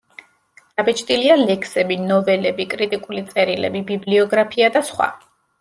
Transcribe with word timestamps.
დაბეჭდილია 0.79 1.35
ლექსები, 1.41 1.99
ნოველები, 2.07 2.67
კრიტიკული 2.73 3.23
წერილები, 3.35 3.85
ბიბლიოგრაფია 3.93 4.73
და 4.79 4.85
სხვა. 4.93 5.13